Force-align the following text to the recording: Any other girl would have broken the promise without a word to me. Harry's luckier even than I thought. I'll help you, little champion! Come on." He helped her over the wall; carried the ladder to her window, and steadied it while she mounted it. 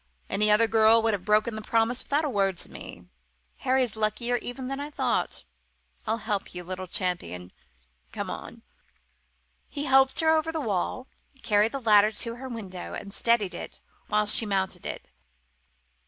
Any 0.31 0.49
other 0.49 0.67
girl 0.67 0.99
would 1.03 1.13
have 1.13 1.23
broken 1.25 1.53
the 1.53 1.61
promise 1.61 2.01
without 2.01 2.25
a 2.25 2.29
word 2.29 2.57
to 2.57 2.71
me. 2.71 3.05
Harry's 3.57 3.95
luckier 3.95 4.37
even 4.37 4.67
than 4.67 4.79
I 4.79 4.89
thought. 4.89 5.43
I'll 6.07 6.17
help 6.25 6.55
you, 6.55 6.63
little 6.63 6.87
champion! 6.87 7.51
Come 8.11 8.27
on." 8.27 8.63
He 9.69 9.83
helped 9.85 10.19
her 10.21 10.31
over 10.35 10.51
the 10.51 10.59
wall; 10.59 11.05
carried 11.43 11.71
the 11.71 11.79
ladder 11.79 12.09
to 12.09 12.35
her 12.37 12.49
window, 12.49 12.95
and 12.95 13.13
steadied 13.13 13.53
it 13.53 13.79
while 14.07 14.25
she 14.25 14.43
mounted 14.47 14.87
it. 14.87 15.07